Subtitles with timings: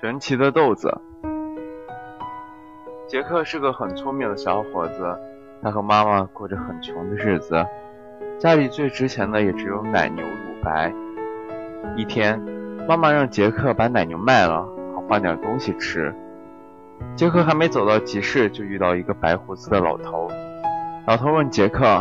[0.00, 0.96] 神奇的豆子。
[3.08, 5.18] 杰克是个很聪明的小伙子，
[5.60, 7.66] 他和妈妈过着很穷的日子，
[8.38, 10.94] 家里最值钱的也只有奶牛乳白。
[11.96, 12.40] 一天，
[12.86, 14.64] 妈妈让杰克把奶牛卖了，
[14.94, 16.14] 好换点东西吃。
[17.16, 20.30] 杰克还没走到集市，就遇到一个白胡子的老头。
[21.08, 22.00] 老头问杰克：“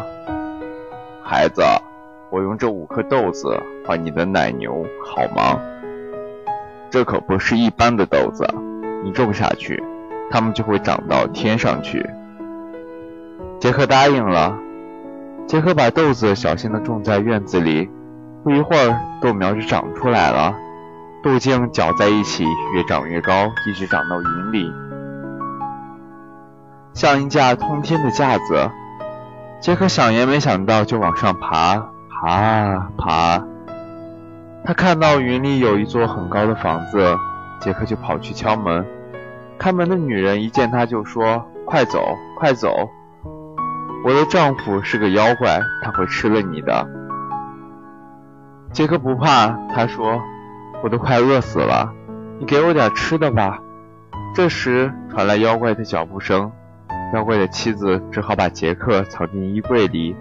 [1.25, 1.63] 孩子，
[2.29, 5.59] 我用这五颗豆子换你的奶牛，好吗？”
[6.89, 8.47] 这可不是一般的豆子，
[9.03, 9.83] 你种下去，
[10.31, 12.05] 它们就会长到天上去。
[13.59, 14.57] 杰克答应了。
[15.47, 17.89] 杰克把豆子小心地种在院子里，
[18.43, 20.53] 不一会儿，豆苗就长出来了。
[21.23, 24.71] 豆茎搅在一起，越长越高，一直长到云里，
[26.93, 28.69] 像一架通天的架子。
[29.59, 33.43] 杰克想也没想到，就往上爬，爬，爬。
[34.67, 37.17] 他看到云里有一座很高的房子，
[37.57, 38.85] 杰克就跑去敲门。
[39.57, 42.05] 开门的女人一见他就说：“快走，
[42.37, 42.89] 快走！
[44.03, 46.85] 我的丈夫是个妖怪，他会吃了你的。”
[48.73, 50.21] 杰克不怕，他说
[50.83, 51.93] ：“我都快饿死了，
[52.37, 53.59] 你给我点吃的吧。”
[54.35, 56.51] 这时传来妖怪的脚步声，
[57.13, 60.13] 妖怪的妻子只好把杰克藏进衣柜里。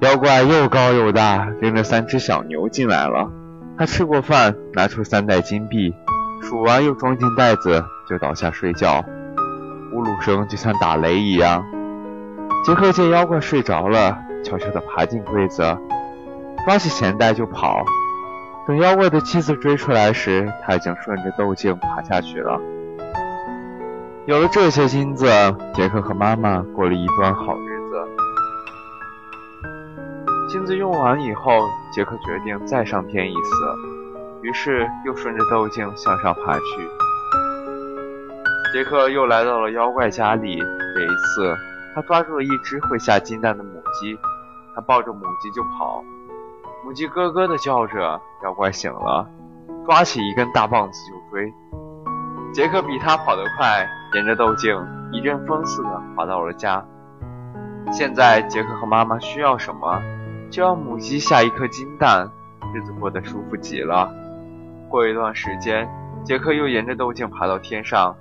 [0.00, 3.30] 妖怪又高又大，拎着三只小牛进来了。
[3.76, 5.94] 他吃过饭，拿出三袋金币，
[6.40, 9.04] 数完又装进袋子，就倒下睡觉。
[9.92, 11.62] 呼噜声就像打雷一样。
[12.64, 15.62] 杰克见妖怪睡着了，悄悄地爬进柜子，
[16.64, 17.84] 抓起钱袋就跑。
[18.66, 22.58] 等妖怪的妻子追出来时，他已经顺着豆茎爬下去了。
[24.24, 25.26] 有了这些金子，
[25.74, 27.69] 杰克和妈妈过了一段好日子。
[30.50, 33.50] 金子用完以后，杰克决定再上天一次，
[34.42, 36.88] 于是又顺着豆茎向上爬去。
[38.72, 41.56] 杰克又来到了妖怪家里，这一次
[41.94, 44.18] 他抓住了一只会下金蛋的母鸡，
[44.74, 46.02] 他抱着母鸡就跑，
[46.84, 48.20] 母鸡咯咯的叫着。
[48.42, 49.28] 妖怪醒了，
[49.86, 51.54] 抓起一根大棒子就追。
[52.52, 54.76] 杰克比他跑得快，沿着豆茎
[55.12, 56.84] 一阵风似的滑到了家。
[57.92, 60.02] 现在杰克和妈妈需要什么？
[60.50, 62.28] 就让母鸡下一颗金蛋，
[62.74, 64.12] 日子过得舒服极了。
[64.88, 65.88] 过一段时间，
[66.24, 68.16] 杰克又沿着豆茎爬到天上，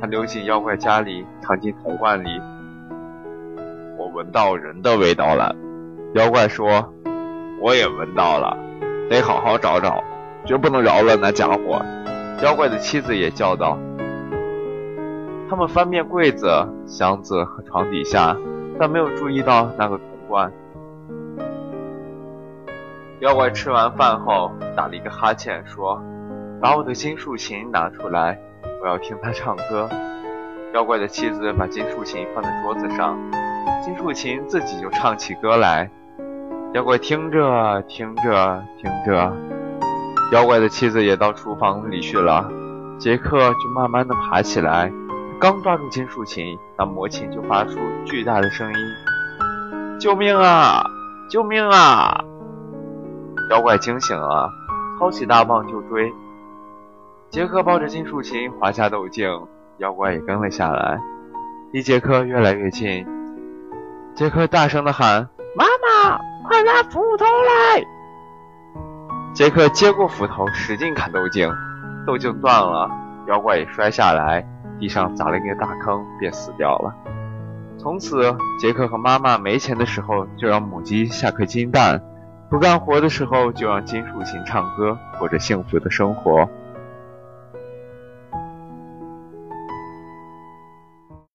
[0.00, 2.40] 他溜进妖怪家里，藏进铜罐里。
[3.98, 5.54] 我闻到人的味道了，
[6.14, 6.92] 妖怪说
[7.60, 8.56] ：“我也闻到了，
[9.10, 10.00] 得好好找找，
[10.44, 11.84] 绝不能饶了那家伙。”
[12.44, 13.76] 妖怪的妻子也叫道。
[15.50, 16.48] 他们翻遍柜子、
[16.86, 18.36] 箱子和床底下，
[18.78, 20.52] 但没有注意到那个铜罐。
[23.24, 25.98] 妖怪吃完饭后打了一个哈欠，说
[26.60, 28.38] ：“把我的金竖琴拿出来，
[28.82, 29.88] 我要听它唱歌。”
[30.74, 33.18] 妖怪的妻子把金竖琴放在桌子上，
[33.82, 35.90] 金竖琴自己就唱起歌来。
[36.74, 39.34] 妖怪听着听着听着，
[40.30, 42.46] 妖怪的妻子也到厨房里去了。
[42.98, 44.92] 杰克就慢慢的爬起来，
[45.40, 48.78] 刚抓住金竖琴，那魔琴就发出巨大的声音
[49.98, 50.84] ：“救命啊！
[51.30, 52.22] 救命啊！”
[53.50, 54.50] 妖怪惊醒了，
[54.98, 56.12] 抄起大棒就追。
[57.30, 59.28] 杰克抱着金竖琴滑下斗镜，
[59.78, 61.00] 妖怪也跟了下来，
[61.72, 63.06] 离杰克越来越近。
[64.14, 66.18] 杰克大声的喊：“妈妈，
[66.48, 67.84] 快拿斧头来！”
[69.34, 71.50] 杰克接过斧头，使劲砍豆茎，
[72.06, 72.88] 豆茎断了，
[73.26, 74.46] 妖怪也摔下来，
[74.78, 76.94] 地上砸了一个大坑，便死掉了。
[77.76, 82.00] 从此，杰克和妈妈没钱的时候，就让母鸡下颗金蛋。
[82.54, 86.48] 不干活的时候，就让金属琴唱歌，过着幸福的生活。